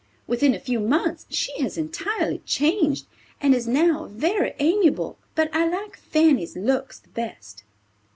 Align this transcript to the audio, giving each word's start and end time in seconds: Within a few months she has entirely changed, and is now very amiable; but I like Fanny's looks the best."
Within 0.25 0.55
a 0.55 0.59
few 0.59 0.79
months 0.79 1.27
she 1.29 1.61
has 1.61 1.77
entirely 1.77 2.39
changed, 2.39 3.05
and 3.39 3.53
is 3.53 3.67
now 3.67 4.07
very 4.07 4.55
amiable; 4.57 5.19
but 5.35 5.53
I 5.55 5.67
like 5.67 5.95
Fanny's 5.95 6.57
looks 6.57 6.97
the 6.97 7.09
best." 7.09 7.63